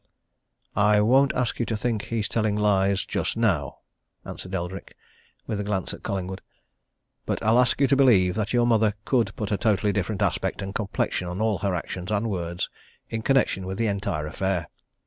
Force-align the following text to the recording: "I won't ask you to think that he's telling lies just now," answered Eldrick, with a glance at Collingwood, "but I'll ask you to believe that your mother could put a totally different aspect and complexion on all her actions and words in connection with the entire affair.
"I 0.75 0.99
won't 1.01 1.31
ask 1.35 1.59
you 1.59 1.65
to 1.67 1.77
think 1.77 2.01
that 2.01 2.07
he's 2.09 2.27
telling 2.27 2.55
lies 2.55 3.05
just 3.05 3.37
now," 3.37 3.81
answered 4.25 4.55
Eldrick, 4.55 4.97
with 5.45 5.59
a 5.59 5.63
glance 5.63 5.93
at 5.93 6.01
Collingwood, 6.01 6.41
"but 7.27 7.37
I'll 7.43 7.59
ask 7.59 7.79
you 7.79 7.85
to 7.85 7.95
believe 7.95 8.33
that 8.33 8.51
your 8.51 8.65
mother 8.65 8.95
could 9.05 9.35
put 9.35 9.51
a 9.51 9.57
totally 9.59 9.93
different 9.93 10.23
aspect 10.23 10.63
and 10.63 10.73
complexion 10.73 11.27
on 11.27 11.39
all 11.39 11.59
her 11.59 11.75
actions 11.75 12.09
and 12.09 12.31
words 12.31 12.67
in 13.11 13.21
connection 13.21 13.67
with 13.67 13.77
the 13.77 13.85
entire 13.85 14.25
affair. 14.25 14.69